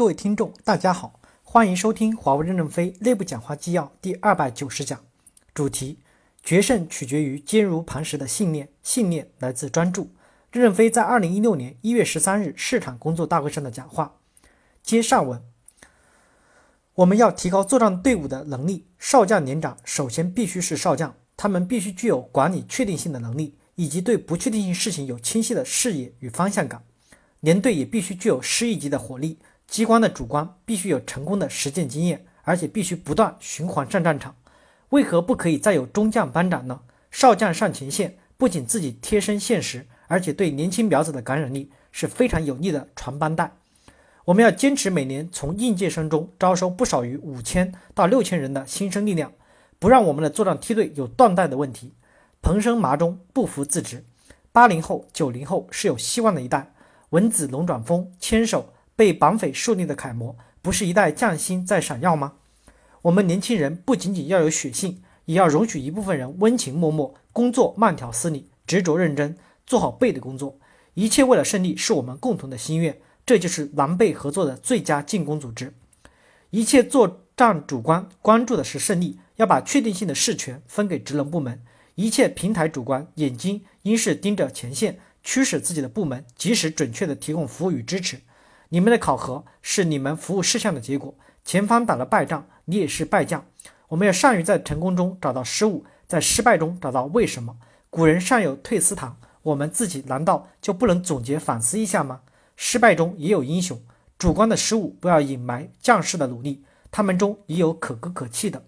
[0.00, 4.98] 各位听众，大家好，欢迎收听华为任正非内部讲话纪要第二百九十讲，
[5.52, 5.98] 主题：
[6.42, 10.08] 决胜取决于坚如磐石的信念，信念来自专注。
[10.52, 14.16] 任正非在二零一六年一月十三日市场工作大会上的讲话。
[14.82, 15.42] 接上文，
[16.94, 18.86] 我们要提高作战队伍的能力。
[18.98, 26.82] 少将连长首先必须是少将，他们必须具有管理确定性的能力，以及对不确定性事情有清晰的视野与方向感。
[27.40, 29.38] 连队也必须具有师一级的火力，
[29.70, 34.34] 机关的主官必须有成功的实践经验，而且必须不断循环上战场。
[34.88, 36.80] 为何不可以再有中将班长呢？
[37.12, 43.52] 少将上前线，不仅自己贴身现实，而且对年轻苗子的感染力是非常有利的传帮带。
[44.24, 49.32] 我们要坚持每年从应届生中招收不少于五千到六千人的新生力量，
[49.78, 51.92] 不让我们的作战梯队有断代的问题。
[52.42, 54.04] 蓬生麻中，不服自直。
[54.50, 56.72] 八零后、九零后是有希望的一代。
[57.10, 62.34] 文子龙转风，牵手被绑匪树立的楷模，不是一代匠心在闪耀吗？
[63.00, 70.58] 我们年轻人不仅仅要有血性，也要容许一部分人温情脉脉，工作慢条斯理，执着认真，做好背的工作。
[70.92, 73.00] 一切为了胜利，是我们共同的心愿。
[73.24, 75.72] 这就是狼狈合作的最佳进攻组织。
[76.50, 81.62] 一切作战主观关注的是胜利，要把确定性的事权分给职能部门。
[81.94, 84.98] 一切平台主观眼睛应是盯着前线。
[85.22, 88.20] 驱使自己的部门及时准确地提供服务与支持。
[88.70, 91.14] 你们的考核是你们服务事项的结果。
[91.44, 93.44] 前方打了败仗，你也是败将。
[93.88, 97.56] 我们要善于在成功中找到失误，在失败中找到为什么。
[97.88, 102.20] 古人尚有退思堂，我们自己难道就不能总结反思一下吗？
[102.56, 103.80] 失败中也有英雄，
[104.16, 108.64] 主观的失误不要隐瞒将士的努力，他们中也有可歌可泣的。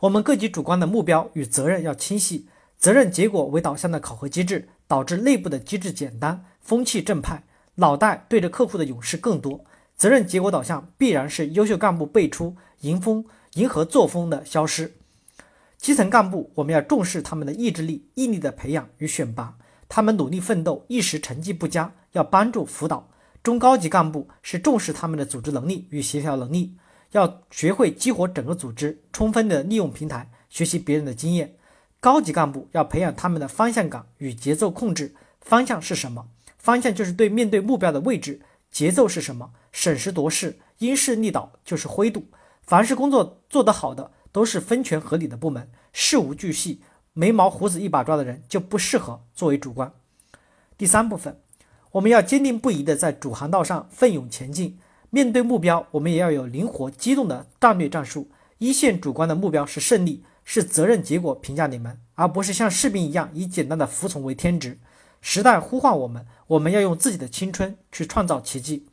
[0.00, 4.68] 我们各级主观的目标与责任要清晰，责任结果为导向的考核机制。
[4.90, 7.44] 导致内部的机制简单，风气正派，
[7.76, 9.64] 脑袋对着客户的勇士更多。
[9.96, 14.94] 责任结果导向必然是优秀干部辈出，迎风迎合作风的消失。
[15.76, 19.56] 基层干部我们要重视他们的意志力、毅力的培养与选拔，
[19.88, 23.08] 他们努力奋斗，一时成绩不佳，要帮助辅导。
[23.42, 26.76] 中高级干部是重视他们的组织能力与协调能力，
[27.12, 31.54] 要学会激活整个组织，充分的利用平台，学习别人的经验。
[32.00, 35.14] 高级干部要培养他们的方向感与节奏控制。
[35.40, 36.28] 方向是什么？
[36.60, 38.42] 方向就是对面对目标的位置。
[38.70, 39.50] 节奏是什么？
[39.72, 42.26] 审时度势，因势利导，就是灰度。
[42.62, 45.68] 凡是工作做得好的，都是分权合理的部门。
[45.92, 46.80] 事无巨细，
[47.12, 49.92] 眉毛胡子一把抓的人就不适合作为主官。
[50.78, 51.40] 第三部分，
[51.90, 54.78] 我们要坚定不移地在主航道上奋勇前进。
[55.10, 58.30] 面对目标，我们也要有灵活机动的战略战术。
[58.58, 60.24] 一线主观的目标是胜利。
[60.42, 64.80] 是责任结果评价你们，而不是像士兵一样以简单的服从为天职。
[65.20, 68.86] 时代呼唤我们，我们要用自己的青春去创造奇迹。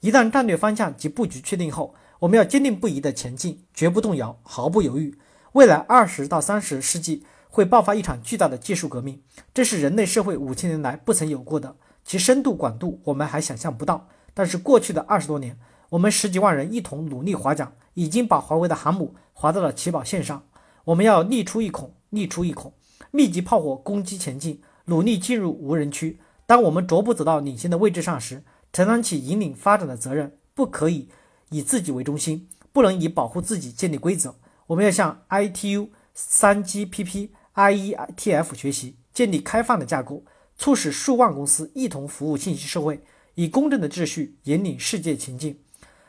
[0.00, 5.16] 一旦战略方向及布局确定后，我们要坚定不移地前进，绝不动摇，毫不犹豫。
[5.52, 9.22] 未来二十到三十世纪会爆发一场巨大的技术革命，
[9.54, 14.08] 这是人类社会五千年来不曾有过的，其深度广度我们还想象不到。
[14.34, 15.58] 但是过去的二十多年，
[15.90, 20.42] 我们十几万人一同努力划桨，已经把华为的航母划到了起跑线上。
[20.84, 22.72] 我们要力出一孔，力出一孔，
[23.10, 26.18] 密集炮火攻击前进，努力进入无人区。
[26.46, 31.08] 当我们逐步走到领先的位置上时，承担起引领发展的责任，不可以
[31.50, 34.34] 以自己为中心，不能以保护自己建立规则。
[34.66, 40.24] 我们要向 ITU、三 GPP、IETF 学习，建立开放的架构，
[40.56, 43.02] 促使数万公司一同服务信息社会，
[43.34, 45.60] 以公正的秩序引领世界前进。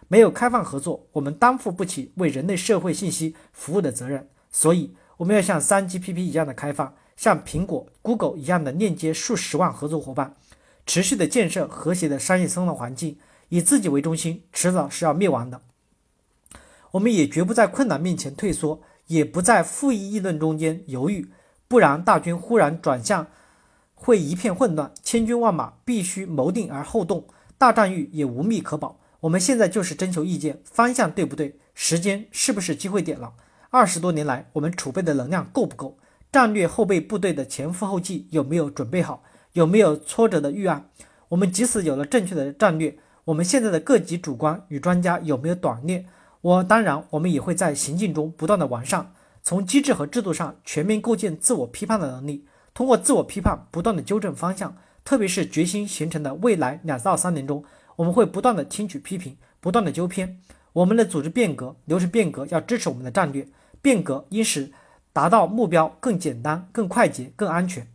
[0.07, 4.29] 没有开放合作，我们担负不起为人类社会信息服务的责任。
[4.51, 10.35] 所以，我们要像三 GPP 一样的开放，像苹果、Google 一样的链接数十万合作伙伴，
[10.85, 13.17] 持续的建设和谐的商业生态环境。
[13.47, 15.61] 以自己为中心，迟早是要灭亡的。
[16.91, 21.31] 我们也绝不在困难面前退缩，也不在负议议论中间犹豫，
[21.69, 23.27] 不然大军忽然转向，
[23.95, 24.91] 会一片混乱。
[25.01, 27.25] 千军万马必须谋定而后动，
[27.57, 28.99] 大战役也无密可保。
[29.21, 31.57] 我们现在就是征求意见，方向对不对？
[31.73, 33.31] 时间是不是机会点了？
[33.69, 35.97] 二十多年来，我们储备的能量够不够？
[36.33, 39.23] 战略后备部队的前赴后继有没有准备好？
[39.51, 40.89] 有没有挫折的预案？
[41.29, 46.07] 我们即使有了正确的战略，我们现在的各级主官与专家有没有短练？
[46.41, 49.13] 我当然，我们也会在行进中不断的完善，
[49.43, 54.75] 从机制和制度上全面构建自我批判的能力，通过自我批判不断的纠正方向。
[55.05, 57.63] 特别是决心形成的未来两到三年中，
[57.97, 60.39] 我们会不断的听取批评，不断的纠偏。
[60.71, 63.47] 我们的组织变革、流程变革要支持我们的战略。
[63.81, 64.71] 变革应使
[65.13, 67.87] 达到目标更简单、更快捷、更安全。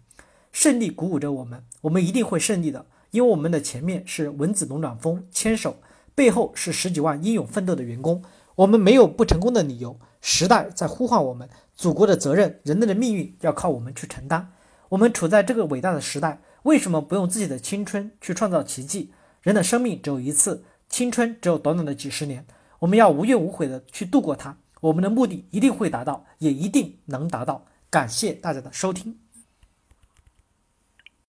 [0.53, 5.77] 胜利鼓舞着我们，我们一定会胜利的，因为我们的前面是蚊子龙转风牵手，
[6.15, 8.23] 背后是十几万英勇奋斗的员工。
[8.55, 9.99] 我们没有不成功的理由。
[10.21, 14.51] 时代在呼唤我们，祖国的责任、人类的命运要靠我们去承担。
[14.89, 19.13] 我们处在这个伟大的时代，为什么不用自己的青春去创造奇迹？
[19.43, 22.45] 人的生命只有一次，青春只有短短的几十年，
[22.81, 24.57] 我们要无怨无悔的去度过它。
[24.81, 27.65] 我们的目的一定会达到，也一定能达到。
[27.91, 29.19] 感谢大家的收听。